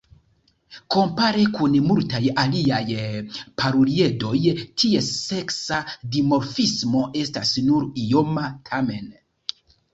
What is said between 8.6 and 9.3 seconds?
tamen.